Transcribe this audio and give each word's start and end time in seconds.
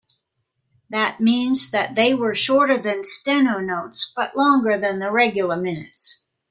That 0.89 1.19
means 1.19 1.69
that 1.69 1.93
they 1.93 2.15
were 2.15 2.33
shorter 2.33 2.75
than 2.75 3.03
steno-notes 3.03 4.11
but 4.15 4.35
longer 4.35 4.75
than 4.79 4.97
the 4.97 5.11
regular 5.11 5.55
minutes. 5.57 6.25